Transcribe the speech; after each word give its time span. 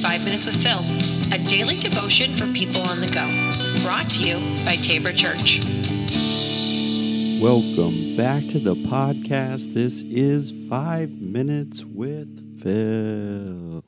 Five 0.00 0.20
Minutes 0.20 0.46
with 0.46 0.62
Phil, 0.62 0.78
a 1.32 1.38
daily 1.38 1.76
devotion 1.76 2.36
for 2.36 2.46
people 2.52 2.82
on 2.82 3.00
the 3.00 3.08
go. 3.08 3.26
Brought 3.82 4.08
to 4.10 4.20
you 4.20 4.36
by 4.64 4.76
Tabor 4.76 5.12
Church. 5.12 5.60
Welcome 7.42 8.16
back 8.16 8.46
to 8.48 8.60
the 8.60 8.76
podcast. 8.76 9.74
This 9.74 10.02
is 10.02 10.54
Five 10.68 11.20
Minutes 11.20 11.84
with 11.84 12.60
Phil. 12.62 13.84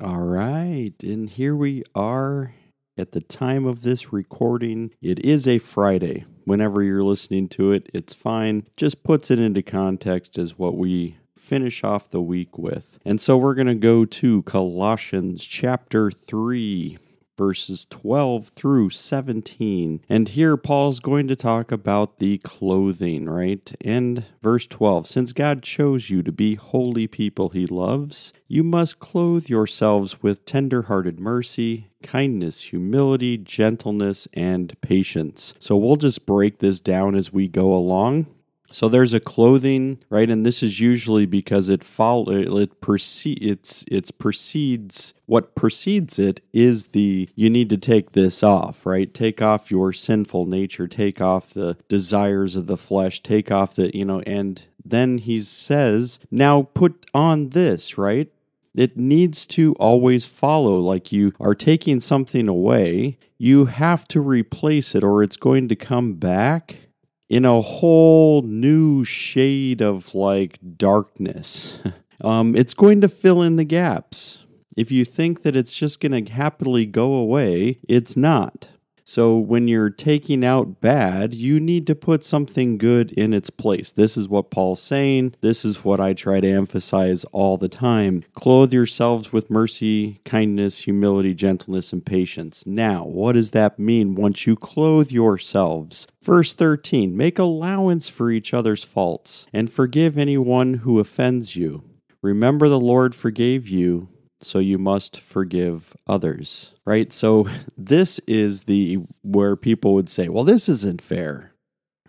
All 0.00 0.22
right, 0.22 0.94
and 1.02 1.28
here 1.28 1.56
we 1.56 1.82
are 1.96 2.54
at 2.96 3.10
the 3.10 3.20
time 3.20 3.66
of 3.66 3.82
this 3.82 4.12
recording. 4.12 4.92
It 5.02 5.18
is 5.24 5.48
a 5.48 5.58
Friday. 5.58 6.26
Whenever 6.44 6.82
you're 6.82 7.02
listening 7.02 7.48
to 7.50 7.72
it, 7.72 7.88
it's 7.92 8.14
fine. 8.14 8.68
Just 8.76 9.02
puts 9.02 9.32
it 9.32 9.40
into 9.40 9.62
context 9.62 10.38
as 10.38 10.56
what 10.56 10.76
we 10.76 11.18
finish 11.40 11.84
off 11.84 12.10
the 12.10 12.22
week 12.22 12.58
with. 12.58 12.98
And 13.04 13.20
so 13.20 13.36
we're 13.36 13.54
going 13.54 13.66
to 13.68 13.74
go 13.74 14.04
to 14.04 14.42
Colossians 14.42 15.46
chapter 15.46 16.10
3 16.10 16.98
verses 17.38 17.86
12 17.88 18.48
through 18.48 18.90
17. 18.90 20.00
And 20.08 20.28
here 20.28 20.56
Paul's 20.56 21.00
going 21.00 21.28
to 21.28 21.36
talk 21.36 21.70
about 21.70 22.18
the 22.18 22.38
clothing, 22.38 23.26
right? 23.26 23.72
And 23.80 24.24
verse 24.42 24.66
12 24.66 25.06
Since 25.06 25.32
God 25.32 25.62
chose 25.62 26.10
you 26.10 26.22
to 26.24 26.32
be 26.32 26.56
holy 26.56 27.06
people 27.06 27.50
he 27.50 27.64
loves, 27.64 28.32
you 28.48 28.64
must 28.64 28.98
clothe 28.98 29.48
yourselves 29.48 30.22
with 30.22 30.44
tender 30.44 30.82
hearted 30.82 31.20
mercy, 31.20 31.88
kindness, 32.02 32.62
humility, 32.62 33.38
gentleness, 33.38 34.26
and 34.34 34.78
patience. 34.80 35.54
So 35.60 35.76
we'll 35.76 35.96
just 35.96 36.26
break 36.26 36.58
this 36.58 36.80
down 36.80 37.14
as 37.14 37.32
we 37.32 37.46
go 37.48 37.72
along. 37.72 38.26
So 38.70 38.88
there's 38.88 39.14
a 39.14 39.20
clothing, 39.20 39.98
right? 40.10 40.28
And 40.28 40.44
this 40.44 40.62
is 40.62 40.78
usually 40.78 41.24
because 41.24 41.68
it 41.68 41.82
follow 41.82 42.30
it 42.30 42.80
precedes 42.80 43.40
it's 43.40 43.84
it's 43.88 44.10
precedes 44.10 45.14
what 45.26 45.54
precedes 45.54 46.18
it 46.18 46.42
is 46.52 46.88
the 46.88 47.28
you 47.34 47.48
need 47.48 47.70
to 47.70 47.78
take 47.78 48.12
this 48.12 48.42
off, 48.42 48.84
right? 48.84 49.12
Take 49.12 49.40
off 49.40 49.70
your 49.70 49.92
sinful 49.92 50.46
nature, 50.46 50.86
take 50.86 51.20
off 51.20 51.50
the 51.50 51.78
desires 51.88 52.56
of 52.56 52.66
the 52.66 52.76
flesh, 52.76 53.22
take 53.22 53.50
off 53.50 53.74
the, 53.74 53.96
you 53.96 54.04
know, 54.04 54.20
and 54.20 54.62
then 54.84 55.18
he 55.18 55.40
says, 55.40 56.18
"Now 56.30 56.62
put 56.62 57.06
on 57.14 57.50
this," 57.50 57.96
right? 57.96 58.30
It 58.74 58.96
needs 58.96 59.46
to 59.48 59.72
always 59.74 60.26
follow. 60.26 60.78
Like 60.78 61.10
you 61.10 61.32
are 61.40 61.54
taking 61.54 62.00
something 62.00 62.48
away, 62.48 63.18
you 63.38 63.66
have 63.66 64.06
to 64.08 64.20
replace 64.20 64.94
it 64.94 65.02
or 65.02 65.22
it's 65.22 65.36
going 65.38 65.68
to 65.68 65.76
come 65.76 66.14
back 66.14 66.87
in 67.28 67.44
a 67.44 67.60
whole 67.60 68.42
new 68.42 69.04
shade 69.04 69.80
of 69.80 70.14
like 70.14 70.58
darkness. 70.76 71.80
um, 72.22 72.56
it's 72.56 72.74
going 72.74 73.00
to 73.00 73.08
fill 73.08 73.42
in 73.42 73.56
the 73.56 73.64
gaps. 73.64 74.44
If 74.76 74.92
you 74.92 75.04
think 75.04 75.42
that 75.42 75.56
it's 75.56 75.72
just 75.72 76.00
going 76.00 76.24
to 76.24 76.32
happily 76.32 76.86
go 76.86 77.14
away, 77.14 77.80
it's 77.88 78.16
not. 78.16 78.68
So 79.08 79.38
when 79.38 79.68
you're 79.68 79.88
taking 79.88 80.44
out 80.44 80.82
bad, 80.82 81.32
you 81.32 81.58
need 81.58 81.86
to 81.86 81.94
put 81.94 82.26
something 82.26 82.76
good 82.76 83.10
in 83.12 83.32
its 83.32 83.48
place. 83.48 83.90
This 83.90 84.18
is 84.18 84.28
what 84.28 84.50
Paul's 84.50 84.82
saying. 84.82 85.34
This 85.40 85.64
is 85.64 85.82
what 85.82 85.98
I 85.98 86.12
try 86.12 86.40
to 86.40 86.46
emphasize 86.50 87.24
all 87.32 87.56
the 87.56 87.70
time. 87.70 88.22
Clothe 88.34 88.70
yourselves 88.70 89.32
with 89.32 89.48
mercy, 89.48 90.20
kindness, 90.26 90.80
humility, 90.80 91.32
gentleness, 91.32 91.90
and 91.90 92.04
patience. 92.04 92.66
Now, 92.66 93.02
what 93.06 93.32
does 93.32 93.52
that 93.52 93.78
mean 93.78 94.14
once 94.14 94.46
you 94.46 94.56
clothe 94.56 95.10
yourselves? 95.10 96.06
Verse 96.20 96.52
13 96.52 97.16
Make 97.16 97.38
allowance 97.38 98.10
for 98.10 98.30
each 98.30 98.52
other's 98.52 98.84
faults 98.84 99.46
and 99.54 99.72
forgive 99.72 100.18
anyone 100.18 100.74
who 100.74 101.00
offends 101.00 101.56
you. 101.56 101.82
Remember 102.20 102.68
the 102.68 102.78
Lord 102.78 103.14
forgave 103.14 103.68
you 103.68 104.10
so 104.40 104.58
you 104.58 104.78
must 104.78 105.20
forgive 105.20 105.96
others 106.06 106.72
right 106.84 107.12
so 107.12 107.48
this 107.76 108.18
is 108.20 108.62
the 108.62 108.98
where 109.22 109.56
people 109.56 109.94
would 109.94 110.08
say 110.08 110.28
well 110.28 110.44
this 110.44 110.68
isn't 110.68 111.00
fair 111.00 111.52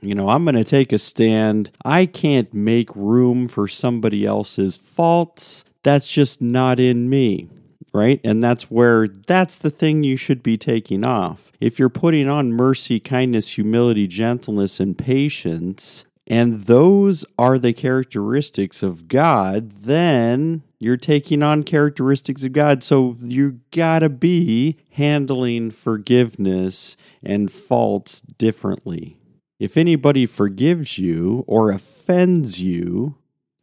you 0.01 0.15
know 0.15 0.29
i'm 0.29 0.43
going 0.45 0.55
to 0.55 0.63
take 0.63 0.91
a 0.91 0.97
stand 0.97 1.71
i 1.83 2.05
can't 2.05 2.53
make 2.53 2.95
room 2.95 3.47
for 3.47 3.67
somebody 3.67 4.25
else's 4.25 4.77
faults 4.77 5.63
that's 5.83 6.07
just 6.07 6.41
not 6.41 6.79
in 6.79 7.09
me 7.09 7.49
right? 7.93 8.19
And 8.23 8.41
that's 8.41 8.69
where 8.69 9.07
that's 9.07 9.57
the 9.57 9.69
thing 9.69 10.03
you 10.03 10.17
should 10.17 10.43
be 10.43 10.57
taking 10.57 11.05
off. 11.05 11.51
If 11.59 11.79
you're 11.79 11.89
putting 11.89 12.29
on 12.29 12.53
mercy, 12.53 12.99
kindness, 12.99 13.53
humility, 13.53 14.07
gentleness, 14.07 14.79
and 14.79 14.97
patience, 14.97 16.05
and 16.27 16.65
those 16.65 17.25
are 17.37 17.57
the 17.57 17.73
characteristics 17.73 18.83
of 18.83 19.07
God, 19.07 19.71
then 19.81 20.63
you're 20.79 20.97
taking 20.97 21.43
on 21.43 21.63
characteristics 21.63 22.43
of 22.43 22.53
God. 22.53 22.83
So 22.83 23.17
you 23.21 23.59
gotta 23.71 24.09
be 24.09 24.77
handling 24.91 25.71
forgiveness 25.71 26.95
and 27.21 27.51
faults 27.51 28.21
differently. 28.21 29.17
If 29.59 29.75
anybody 29.75 30.25
forgives 30.25 30.97
you 30.97 31.43
or 31.45 31.69
offends 31.69 32.61
you, 32.61 33.15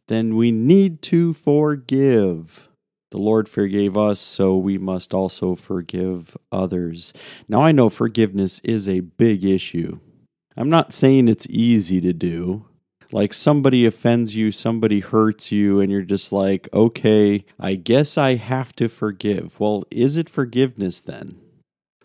then 0.07 0.35
we 0.35 0.51
need 0.51 1.01
to 1.03 1.33
forgive. 1.33 2.69
The 3.09 3.17
Lord 3.17 3.49
forgave 3.49 3.97
us, 3.97 4.19
so 4.19 4.55
we 4.55 4.77
must 4.77 5.13
also 5.13 5.55
forgive 5.55 6.37
others. 6.51 7.13
Now, 7.47 7.61
I 7.61 7.71
know 7.71 7.89
forgiveness 7.89 8.61
is 8.63 8.87
a 8.87 8.99
big 8.99 9.43
issue. 9.43 9.99
I'm 10.55 10.69
not 10.69 10.93
saying 10.93 11.27
it's 11.27 11.47
easy 11.49 11.99
to 12.01 12.13
do. 12.13 12.66
Like 13.11 13.33
somebody 13.33 13.85
offends 13.85 14.35
you, 14.35 14.51
somebody 14.51 14.99
hurts 14.99 15.51
you, 15.51 15.79
and 15.79 15.91
you're 15.91 16.01
just 16.01 16.31
like, 16.31 16.67
okay, 16.73 17.45
I 17.59 17.75
guess 17.75 18.17
I 18.17 18.35
have 18.35 18.73
to 18.77 18.89
forgive. 18.89 19.59
Well, 19.59 19.85
is 19.89 20.17
it 20.17 20.29
forgiveness 20.29 20.99
then? 20.99 21.39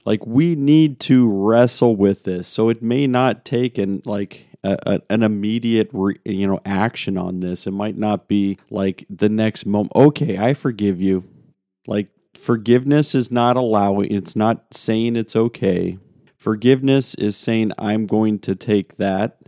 Like 0.05 0.27
we 0.27 0.55
need 0.55 1.01
to 1.01 1.29
wrestle 1.29 1.97
with 1.97 2.25
this. 2.25 2.49
So 2.49 2.69
it 2.69 2.83
may 2.83 3.07
not 3.07 3.45
take 3.45 3.79
an 3.79 4.03
like 4.05 4.49
a, 4.65 4.77
a, 4.87 5.01
an 5.11 5.23
immediate 5.23 5.91
re, 5.93 6.17
you 6.25 6.47
know 6.47 6.61
action 6.65 7.17
on 7.17 7.41
this. 7.41 7.67
It 7.67 7.73
might 7.73 7.97
not 7.97 8.29
be 8.29 8.59
like 8.71 9.05
the 9.09 9.29
next 9.29 9.67
moment. 9.67 9.93
Okay, 9.95 10.39
I 10.39 10.55
forgive 10.55 11.01
you. 11.01 11.25
Like 11.87 12.09
forgiveness 12.35 13.15
is 13.15 13.31
not 13.31 13.57
allowing. 13.57 14.13
It's 14.13 14.37
not 14.37 14.75
saying 14.75 15.17
it's 15.17 15.37
okay. 15.37 15.99
Forgiveness 16.37 17.15
is 17.15 17.37
saying, 17.37 17.71
I'm 17.79 18.07
going 18.07 18.41
to 18.41 18.57
take 18.57 18.97
that, 18.97 19.39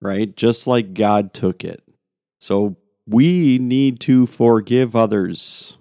right? 0.00 0.36
Just 0.36 0.66
like 0.66 0.94
God 0.94 1.34
took 1.34 1.64
it. 1.64 1.82
So 2.40 2.76
we 3.06 3.58
need 3.58 4.00
to 4.00 4.26
forgive 4.26 4.94
others. 4.94 5.78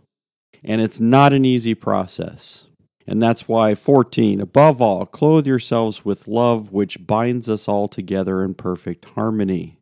And 0.64 0.82
it's 0.82 1.00
not 1.00 1.34
an 1.34 1.46
easy 1.46 1.76
process. 1.76 2.68
And 3.06 3.22
that's 3.22 3.48
why 3.48 3.74
14, 3.74 4.42
above 4.42 4.82
all, 4.82 5.06
clothe 5.06 5.48
yourselves 5.48 6.04
with 6.04 6.28
love, 6.28 6.74
which 6.74 7.08
binds 7.08 7.50
us 7.50 7.68
all 7.68 7.88
together 7.88 8.44
in 8.44 8.54
perfect 8.54 9.06
harmony. 9.16 9.80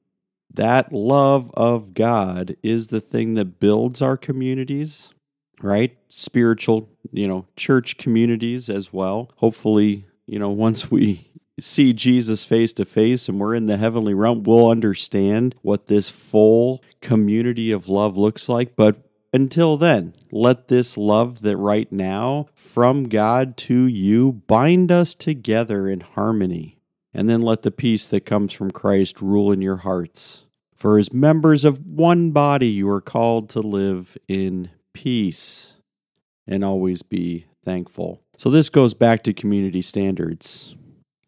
That 0.54 0.94
love 0.94 1.52
of 1.56 1.94
God 1.94 2.56
is 2.62 2.88
the 2.88 3.02
thing 3.02 3.34
that 3.34 3.60
builds 3.60 4.02
our 4.02 4.16
communities, 4.16 5.12
right? 5.62 5.98
Spiritual, 6.08 6.88
you 7.12 7.28
know, 7.28 7.48
church 7.58 7.98
communities 7.98 8.70
as 8.70 8.94
well. 8.94 9.32
Hopefully, 9.38 10.06
you 10.28 10.38
know, 10.38 10.50
once 10.50 10.92
we 10.92 11.32
see 11.60 11.94
Jesus 11.94 12.46
face 12.46 12.74
to 12.74 12.86
face 12.86 13.30
and 13.30 13.40
we're 13.40 13.56
in 13.56 13.66
the 13.66 13.78
heavenly 13.78 14.14
realm, 14.14 14.44
we'll 14.44 14.70
understand 14.70 15.56
what 15.62 15.88
this 15.88 16.10
full 16.10 16.84
community 17.02 17.72
of 17.72 17.88
love 17.88 18.18
looks 18.18 18.50
like. 18.50 18.76
But 18.76 18.98
until 19.34 19.78
then, 19.78 20.14
let 20.32 20.70
this 20.70 20.98
love 20.98 21.42
that 21.42 21.58
right 21.58 21.92
now 21.92 22.48
from 22.56 23.10
God 23.10 23.58
to 23.58 23.86
you 23.86 24.32
bind 24.48 24.92
us 24.92 25.14
together 25.14 25.90
in 25.90 26.02
harmony. 26.02 26.80
And 27.14 27.30
then 27.30 27.42
let 27.42 27.62
the 27.62 27.72
peace 27.72 28.08
that 28.08 28.26
comes 28.26 28.52
from 28.52 28.72
Christ 28.72 29.22
rule 29.22 29.52
in 29.52 29.62
your 29.62 29.78
hearts. 29.78 30.46
For 30.76 30.98
as 30.98 31.14
members 31.14 31.64
of 31.64 31.86
one 31.86 32.32
body, 32.32 32.68
you 32.68 32.90
are 32.90 33.02
called 33.02 33.50
to 33.52 33.62
live 33.62 34.18
in 34.28 34.70
peace 34.94 35.74
and 36.46 36.64
always 36.64 37.02
be 37.02 37.46
thankful. 37.64 38.22
So, 38.38 38.50
this 38.50 38.70
goes 38.70 38.94
back 38.94 39.24
to 39.24 39.34
community 39.34 39.82
standards. 39.82 40.76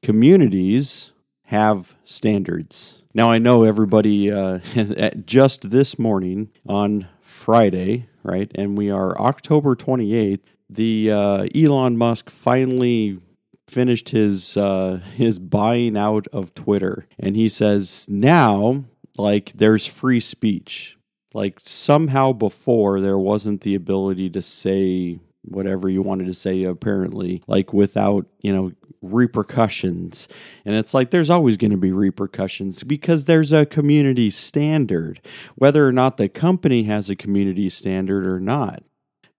Communities 0.08 1.12
have 1.48 1.98
standards. 2.06 3.04
Now, 3.14 3.30
I 3.30 3.40
know 3.40 3.64
everybody 3.64 4.32
uh, 4.32 4.60
just 5.26 5.70
this 5.70 6.00
morning 6.00 6.50
on 6.66 7.10
Friday, 7.20 8.08
right? 8.24 8.50
And 8.56 8.78
we 8.78 8.90
are 8.90 9.20
October 9.20 9.76
28th. 9.76 10.40
The 10.70 11.12
uh, 11.12 11.48
Elon 11.54 11.98
Musk 11.98 12.30
finally 12.30 13.20
finished 13.68 14.08
his 14.12 14.56
uh, 14.56 15.02
his 15.14 15.40
buying 15.40 15.98
out 15.98 16.30
of 16.32 16.56
Twitter, 16.56 17.06
and 17.20 17.36
he 17.36 17.50
says 17.50 18.06
now, 18.08 18.86
like, 19.18 19.52
there's 19.56 19.86
free 19.86 20.22
speech. 20.22 20.96
Like 21.34 21.60
somehow 21.60 22.32
before 22.32 23.02
there 23.02 23.20
wasn't 23.20 23.60
the 23.60 23.76
ability 23.76 24.30
to 24.30 24.42
say 24.42 25.20
whatever 25.48 25.90
you 25.90 26.02
wanted 26.02 26.28
to 26.28 26.34
say 26.34 26.64
apparently 26.64 27.42
like 27.48 27.72
without 27.74 28.26
you 28.42 28.54
know 28.54 28.72
repercussions 29.02 30.28
and 30.66 30.76
it's 30.76 30.94
like 30.94 31.12
there's 31.12 31.30
always 31.30 31.58
going 31.58 31.72
to 31.72 31.78
be 31.78 31.92
repercussions 31.92 32.84
because 32.84 33.26
there's 33.26 33.54
a 33.54 33.66
community 33.66 34.30
standard 34.30 35.22
whether 35.56 35.88
or 35.88 35.92
not 35.92 36.18
the 36.18 36.30
company 36.30 36.84
has 36.84 37.10
a 37.10 37.16
community 37.16 37.70
standard 37.70 38.26
or 38.26 38.40
not 38.40 38.84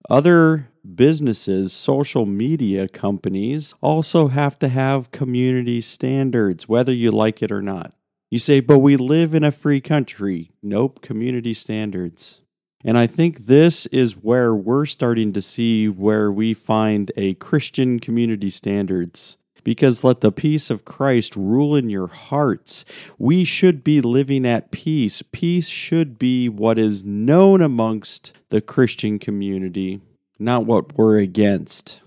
Other 0.08 0.68
businesses, 0.94 1.72
social 1.72 2.26
media 2.26 2.88
companies 2.88 3.74
also 3.80 4.28
have 4.28 4.58
to 4.60 4.68
have 4.68 5.10
community 5.10 5.80
standards, 5.80 6.68
whether 6.68 6.92
you 6.92 7.10
like 7.10 7.42
it 7.42 7.52
or 7.52 7.62
not. 7.62 7.92
You 8.30 8.38
say, 8.38 8.60
but 8.60 8.80
we 8.80 8.96
live 8.96 9.34
in 9.34 9.44
a 9.44 9.50
free 9.52 9.80
country. 9.80 10.52
Nope, 10.62 11.02
community 11.02 11.54
standards. 11.54 12.42
And 12.84 12.98
I 12.98 13.06
think 13.06 13.46
this 13.46 13.86
is 13.86 14.14
where 14.16 14.54
we're 14.54 14.86
starting 14.86 15.32
to 15.34 15.42
see 15.42 15.88
where 15.88 16.30
we 16.32 16.54
find 16.54 17.12
a 17.16 17.34
Christian 17.34 18.00
community 18.00 18.50
standards. 18.50 19.36
Because 19.68 20.02
let 20.02 20.22
the 20.22 20.32
peace 20.32 20.70
of 20.70 20.86
Christ 20.86 21.36
rule 21.36 21.76
in 21.76 21.90
your 21.90 22.06
hearts. 22.06 22.86
We 23.18 23.44
should 23.44 23.84
be 23.84 24.00
living 24.00 24.46
at 24.46 24.70
peace. 24.70 25.20
Peace 25.30 25.68
should 25.68 26.18
be 26.18 26.48
what 26.48 26.78
is 26.78 27.04
known 27.04 27.60
amongst 27.60 28.32
the 28.48 28.62
Christian 28.62 29.18
community, 29.18 30.00
not 30.38 30.64
what 30.64 30.96
we're 30.96 31.18
against. 31.18 32.00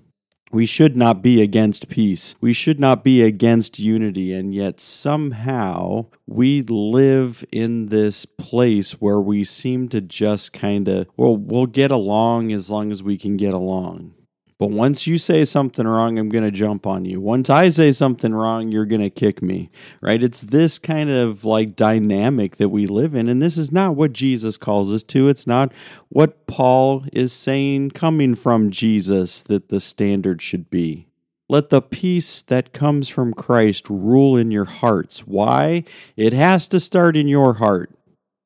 We 0.52 0.66
should 0.66 0.98
not 0.98 1.22
be 1.22 1.40
against 1.40 1.88
peace. 1.88 2.34
We 2.42 2.52
should 2.52 2.80
not 2.80 3.04
be 3.04 3.22
against 3.22 3.78
unity. 3.78 4.34
And 4.34 4.56
yet, 4.56 4.82
somehow, 4.82 6.08
we 6.26 6.64
live 6.64 7.46
in 7.52 7.90
this 7.90 8.26
place 8.26 8.94
where 8.94 9.22
we 9.22 9.44
seem 9.44 9.88
to 9.90 10.02
just 10.02 10.52
kind 10.52 10.88
of, 10.88 11.08
well, 11.16 11.38
we'll 11.38 11.68
get 11.68 11.92
along 11.92 12.52
as 12.54 12.72
long 12.72 12.92
as 12.92 13.04
we 13.04 13.20
can 13.20 13.38
get 13.38 13.54
along. 13.54 14.16
But 14.62 14.70
once 14.70 15.08
you 15.08 15.18
say 15.18 15.44
something 15.44 15.88
wrong, 15.88 16.20
I'm 16.20 16.30
going 16.30 16.44
to 16.44 16.52
jump 16.52 16.86
on 16.86 17.04
you. 17.04 17.20
Once 17.20 17.50
I 17.50 17.70
say 17.70 17.92
something 17.92 18.32
wrong, 18.32 18.70
you're 18.70 18.86
going 18.86 19.02
to 19.02 19.10
kick 19.10 19.42
me, 19.42 19.72
right? 20.02 20.22
It's 20.22 20.42
this 20.42 20.78
kind 20.78 21.10
of 21.10 21.44
like 21.44 21.76
dynamic 21.76 22.58
that 22.58 22.70
we 22.70 22.86
live 22.86 23.16
in. 23.16 23.28
And 23.28 23.42
this 23.42 23.58
is 23.58 23.72
not 23.72 23.96
what 23.96 24.14
Jesus 24.14 24.58
calls 24.58 24.94
us 24.94 25.02
to. 25.02 25.30
It's 25.30 25.48
not 25.48 25.74
what 26.10 26.46
Paul 26.46 27.06
is 27.12 27.34
saying 27.34 27.90
coming 27.90 28.36
from 28.36 28.70
Jesus 28.70 29.42
that 29.42 29.70
the 29.70 29.80
standard 29.80 30.44
should 30.44 30.70
be. 30.70 31.08
Let 31.50 31.72
the 31.72 31.82
peace 31.82 32.44
that 32.44 32.72
comes 32.72 33.10
from 33.10 33.34
Christ 33.34 33.90
rule 33.90 34.38
in 34.38 34.52
your 34.52 34.66
hearts. 34.66 35.22
Why? 35.22 35.86
It 36.16 36.34
has 36.34 36.68
to 36.68 36.80
start 36.80 37.18
in 37.18 37.28
your 37.28 37.56
heart. 37.56 37.98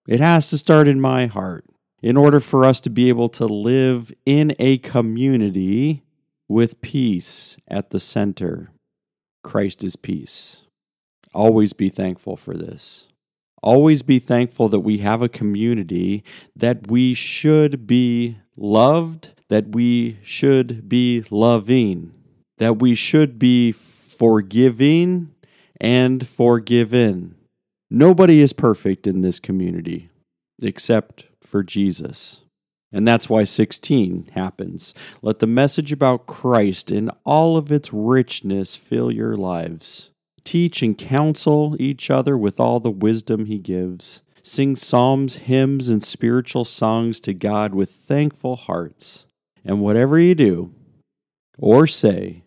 It 0.08 0.22
has 0.22 0.50
to 0.52 0.58
start 0.58 0.88
in 0.88 1.02
my 1.02 1.26
heart 1.26 1.66
in 2.02 2.16
order 2.16 2.40
for 2.40 2.64
us 2.64 2.80
to 2.80 2.90
be 2.90 3.10
able 3.10 3.28
to 3.28 3.46
live 3.46 4.14
in 4.26 4.56
a 4.60 4.78
community 4.78 6.04
with 6.48 6.82
peace 6.82 7.58
at 7.68 7.90
the 7.90 8.00
center. 8.00 8.72
Christ 9.44 9.84
is 9.84 9.96
peace. 9.96 10.64
Always 11.34 11.74
be 11.74 11.90
thankful 11.90 12.38
for 12.38 12.56
this. 12.56 13.08
Always 13.62 14.04
be 14.04 14.20
thankful 14.20 14.70
that 14.70 14.82
we 14.82 15.00
have 15.00 15.22
a 15.22 15.30
community 15.30 16.24
that 16.56 16.88
we 16.88 17.14
should 17.14 17.88
be 17.88 18.38
loved, 18.56 19.30
that 19.50 19.70
we 19.70 20.20
should 20.24 20.88
be 20.88 21.24
loving, 21.30 22.14
that 22.58 22.80
we 22.80 22.96
should 22.96 23.40
be 23.40 23.72
forgiving 23.72 25.32
and 25.82 26.28
forgiven. 26.28 27.36
Nobody 27.90 28.40
is 28.40 28.54
perfect 28.54 29.08
in 29.08 29.22
this 29.22 29.40
community 29.40 30.10
except 30.62 31.26
for 31.42 31.64
Jesus. 31.64 32.45
And 32.96 33.06
that's 33.06 33.30
why 33.30 33.44
16 33.44 34.30
happens. 34.36 34.94
Let 35.22 35.40
the 35.40 35.48
message 35.48 35.92
about 35.92 36.28
Christ 36.28 36.90
in 36.90 37.12
all 37.26 37.58
of 37.58 37.70
its 37.70 37.92
richness 37.92 38.78
fill 38.78 39.12
your 39.12 39.36
lives. 39.36 40.12
Teach 40.46 40.82
and 40.82 40.98
counsel 40.98 41.76
each 41.78 42.10
other 42.10 42.38
with 42.38 42.58
all 42.58 42.80
the 42.80 42.90
wisdom 42.90 43.48
he 43.48 43.58
gives. 43.58 44.22
Sing 44.42 44.78
psalms, 44.78 45.36
hymns, 45.36 45.90
and 45.90 46.02
spiritual 46.02 46.64
songs 46.64 47.20
to 47.20 47.34
God 47.34 47.76
with 47.76 47.92
thankful 47.92 48.56
hearts. 48.56 49.26
And 49.66 49.82
whatever 49.82 50.18
you 50.18 50.34
do 50.34 50.74
or 51.60 51.88
say, 51.88 52.44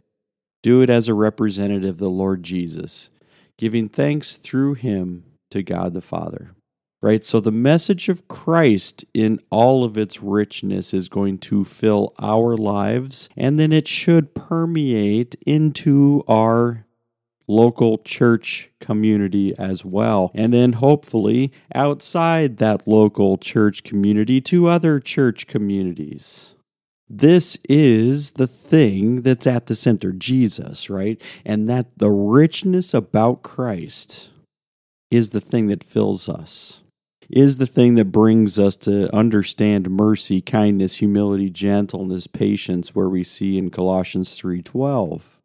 do 0.62 0.80
it 0.80 0.88
as 0.88 1.08
a 1.08 1.14
representative 1.14 1.96
of 1.96 1.98
the 1.98 2.08
Lord 2.08 2.42
Jesus, 2.42 3.10
giving 3.58 3.90
thanks 3.90 4.36
through 4.36 4.74
him 4.74 5.24
to 5.50 5.62
God 5.62 5.92
the 5.92 6.00
Father 6.00 6.52
right? 7.00 7.24
So 7.24 7.40
the 7.40 7.52
message 7.52 8.08
of 8.08 8.28
Christ 8.28 9.04
in 9.14 9.38
all 9.50 9.84
of 9.84 9.96
its 9.96 10.22
richness 10.22 10.92
is 10.92 11.08
going 11.08 11.38
to 11.38 11.64
fill 11.64 12.14
our 12.18 12.56
lives, 12.56 13.28
and 13.36 13.58
then 13.58 13.72
it 13.72 13.86
should 13.86 14.34
permeate 14.34 15.36
into 15.46 16.24
our 16.28 16.86
local 17.46 17.98
church 17.98 18.70
community 18.78 19.56
as 19.58 19.84
well. 19.84 20.30
And 20.34 20.52
then 20.52 20.74
hopefully 20.74 21.50
outside 21.74 22.58
that 22.58 22.86
local 22.86 23.38
church 23.38 23.84
community 23.84 24.40
to 24.42 24.68
other 24.68 25.00
church 25.00 25.46
communities. 25.46 26.54
This 27.08 27.56
is 27.66 28.32
the 28.32 28.46
thing 28.46 29.22
that's 29.22 29.46
at 29.46 29.66
the 29.66 29.74
center, 29.74 30.12
Jesus, 30.12 30.90
right? 30.90 31.18
And 31.42 31.66
that 31.70 31.86
the 31.96 32.10
richness 32.10 32.92
about 32.92 33.42
Christ 33.42 34.28
is 35.10 35.30
the 35.30 35.40
thing 35.40 35.68
that 35.68 35.82
fills 35.82 36.28
us 36.28 36.82
is 37.28 37.58
the 37.58 37.66
thing 37.66 37.94
that 37.94 38.06
brings 38.06 38.58
us 38.58 38.76
to 38.76 39.14
understand 39.14 39.90
mercy, 39.90 40.40
kindness, 40.40 40.96
humility, 40.96 41.50
gentleness, 41.50 42.26
patience 42.26 42.94
where 42.94 43.08
we 43.08 43.22
see 43.24 43.58
in 43.58 43.70
Colossians 43.70 44.34
3:12. 44.36 45.38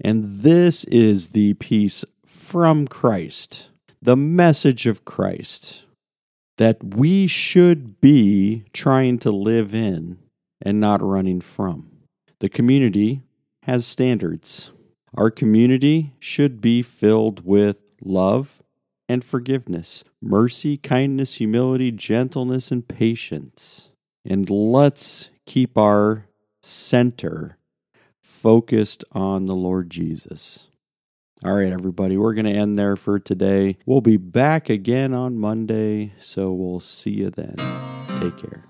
And 0.00 0.42
this 0.42 0.84
is 0.84 1.28
the 1.28 1.54
peace 1.54 2.04
from 2.26 2.86
Christ, 2.86 3.70
the 4.00 4.16
message 4.16 4.86
of 4.86 5.04
Christ 5.04 5.84
that 6.58 6.82
we 6.82 7.26
should 7.26 8.00
be 8.00 8.64
trying 8.72 9.18
to 9.18 9.30
live 9.30 9.74
in 9.74 10.18
and 10.60 10.78
not 10.78 11.00
running 11.00 11.40
from. 11.40 11.90
The 12.40 12.48
community 12.48 13.22
has 13.62 13.86
standards. 13.86 14.72
Our 15.16 15.30
community 15.30 16.12
should 16.18 16.60
be 16.60 16.82
filled 16.82 17.44
with 17.44 17.80
love, 18.02 18.57
and 19.08 19.24
forgiveness, 19.24 20.04
mercy, 20.20 20.76
kindness, 20.76 21.34
humility, 21.34 21.90
gentleness, 21.90 22.70
and 22.70 22.86
patience. 22.86 23.90
And 24.24 24.48
let's 24.50 25.30
keep 25.46 25.78
our 25.78 26.26
center 26.62 27.56
focused 28.22 29.04
on 29.12 29.46
the 29.46 29.54
Lord 29.54 29.90
Jesus. 29.90 30.68
All 31.44 31.54
right, 31.54 31.72
everybody, 31.72 32.16
we're 32.16 32.34
going 32.34 32.46
to 32.46 32.52
end 32.52 32.76
there 32.76 32.96
for 32.96 33.18
today. 33.18 33.78
We'll 33.86 34.00
be 34.00 34.16
back 34.16 34.68
again 34.68 35.14
on 35.14 35.38
Monday, 35.38 36.12
so 36.20 36.52
we'll 36.52 36.80
see 36.80 37.12
you 37.12 37.30
then. 37.30 37.54
Take 38.20 38.36
care. 38.38 38.64